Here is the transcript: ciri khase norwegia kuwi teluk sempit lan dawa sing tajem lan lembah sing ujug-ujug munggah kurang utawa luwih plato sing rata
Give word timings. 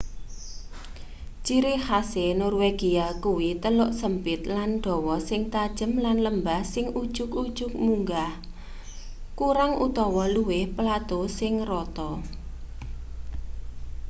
ciri 1.45 1.73
khase 1.87 2.23
norwegia 2.41 3.07
kuwi 3.23 3.49
teluk 3.63 3.91
sempit 3.99 4.41
lan 4.55 4.71
dawa 4.85 5.15
sing 5.29 5.41
tajem 5.53 5.91
lan 6.05 6.17
lembah 6.25 6.61
sing 6.73 6.85
ujug-ujug 7.01 7.71
munggah 7.85 8.33
kurang 9.39 9.71
utawa 9.85 10.23
luwih 10.35 10.65
plato 10.77 11.19
sing 11.39 11.53
rata 11.69 12.09